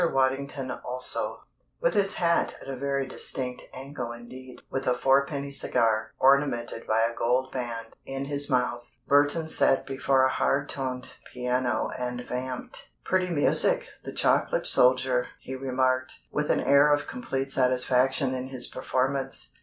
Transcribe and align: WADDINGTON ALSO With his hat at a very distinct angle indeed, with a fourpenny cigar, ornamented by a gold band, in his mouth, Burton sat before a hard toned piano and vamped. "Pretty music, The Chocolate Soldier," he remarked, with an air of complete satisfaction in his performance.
WADDINGTON 0.11 0.71
ALSO 0.83 1.43
With 1.79 1.93
his 1.93 2.15
hat 2.15 2.55
at 2.59 2.67
a 2.67 2.75
very 2.75 3.05
distinct 3.07 3.61
angle 3.71 4.11
indeed, 4.11 4.63
with 4.67 4.87
a 4.87 4.95
fourpenny 4.95 5.51
cigar, 5.51 6.13
ornamented 6.17 6.87
by 6.87 7.01
a 7.01 7.13
gold 7.13 7.51
band, 7.51 7.95
in 8.03 8.25
his 8.25 8.49
mouth, 8.49 8.81
Burton 9.05 9.47
sat 9.47 9.85
before 9.85 10.25
a 10.25 10.31
hard 10.31 10.69
toned 10.69 11.13
piano 11.31 11.91
and 11.99 12.25
vamped. 12.27 12.89
"Pretty 13.03 13.29
music, 13.29 13.89
The 14.03 14.11
Chocolate 14.11 14.65
Soldier," 14.65 15.27
he 15.39 15.53
remarked, 15.53 16.13
with 16.31 16.49
an 16.49 16.61
air 16.61 16.91
of 16.91 17.05
complete 17.05 17.51
satisfaction 17.51 18.33
in 18.33 18.47
his 18.47 18.65
performance. 18.65 19.53